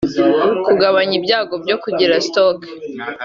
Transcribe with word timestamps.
kugabanya 0.65 1.13
ibyago 1.19 1.55
byo 1.63 1.75
kugira 1.83 2.15
stroke 2.27 2.67